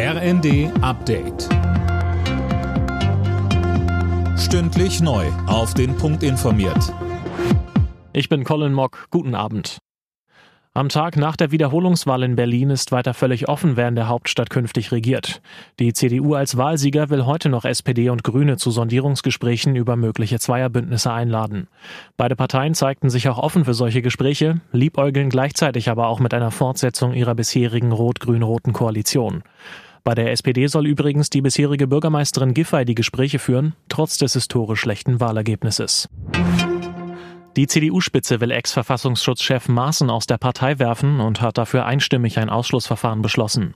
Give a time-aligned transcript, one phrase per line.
[0.00, 1.48] RND Update.
[4.38, 5.26] Stündlich neu.
[5.48, 6.94] Auf den Punkt informiert.
[8.12, 9.08] Ich bin Colin Mock.
[9.10, 9.78] Guten Abend.
[10.72, 14.50] Am Tag nach der Wiederholungswahl in Berlin ist weiter völlig offen, wer in der Hauptstadt
[14.50, 15.42] künftig regiert.
[15.80, 21.12] Die CDU als Wahlsieger will heute noch SPD und Grüne zu Sondierungsgesprächen über mögliche Zweierbündnisse
[21.12, 21.66] einladen.
[22.16, 26.52] Beide Parteien zeigten sich auch offen für solche Gespräche, liebäugeln gleichzeitig aber auch mit einer
[26.52, 29.42] Fortsetzung ihrer bisherigen rot-grün-roten Koalition.
[30.08, 34.80] Bei der SPD soll übrigens die bisherige Bürgermeisterin Giffey die Gespräche führen, trotz des historisch
[34.80, 36.08] schlechten Wahlergebnisses.
[37.58, 43.20] Die CDU-Spitze will Ex-Verfassungsschutzchef Maaßen aus der Partei werfen und hat dafür einstimmig ein Ausschlussverfahren
[43.20, 43.74] beschlossen.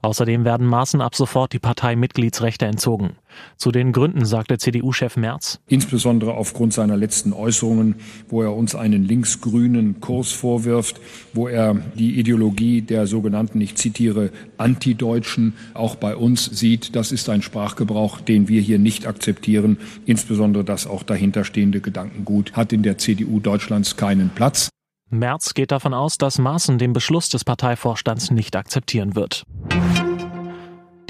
[0.00, 3.16] Außerdem werden Maaßen ab sofort die Parteimitgliedsrechte entzogen.
[3.56, 5.60] Zu den Gründen sagte CDU-Chef Merz.
[5.66, 7.96] Insbesondere aufgrund seiner letzten Äußerungen,
[8.28, 11.00] wo er uns einen linksgrünen Kurs vorwirft,
[11.32, 16.94] wo er die Ideologie der sogenannten, ich zitiere, Antideutschen auch bei uns sieht.
[16.94, 19.78] Das ist ein Sprachgebrauch, den wir hier nicht akzeptieren.
[20.06, 24.68] Insbesondere das auch dahinterstehende Gedankengut hat in der CDU CDU Deutschlands keinen Platz.
[25.10, 29.44] Merz geht davon aus, dass Maaßen den Beschluss des Parteivorstands nicht akzeptieren wird.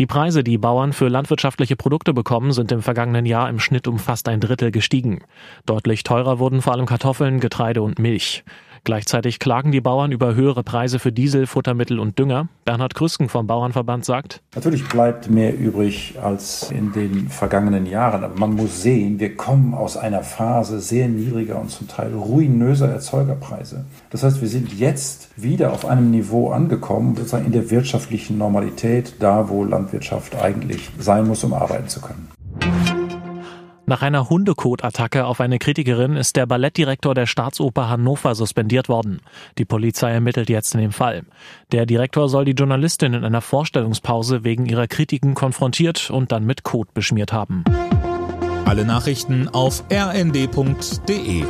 [0.00, 4.01] Die Preise, die Bauern für landwirtschaftliche Produkte bekommen, sind im vergangenen Jahr im Schnitt um
[4.01, 5.20] fast ein Drittel gestiegen.
[5.67, 8.42] Deutlich teurer wurden vor allem Kartoffeln, Getreide und Milch.
[8.85, 12.49] Gleichzeitig klagen die Bauern über höhere Preise für Diesel, Futtermittel und Dünger.
[12.67, 18.23] Bernhard Krüsken vom Bauernverband sagt, Natürlich bleibt mehr übrig als in den vergangenen Jahren.
[18.25, 22.91] Aber man muss sehen, wir kommen aus einer Phase sehr niedriger und zum Teil ruinöser
[22.91, 23.87] Erzeugerpreise.
[24.11, 29.15] Das heißt, wir sind jetzt wieder auf einem Niveau angekommen, sozusagen in der wirtschaftlichen Normalität,
[29.19, 32.29] da wo Landwirtschaft eigentlich sein muss, um arbeiten zu können.
[33.87, 39.21] Nach einer Hundekotattacke auf eine Kritikerin ist der Ballettdirektor der Staatsoper Hannover suspendiert worden.
[39.59, 41.25] Die Polizei ermittelt jetzt in dem Fall.
[41.71, 46.63] Der Direktor soll die Journalistin in einer Vorstellungspause wegen ihrer Kritiken konfrontiert und dann mit
[46.63, 47.65] Kot beschmiert haben.
[48.65, 51.45] Alle Nachrichten auf rnd.de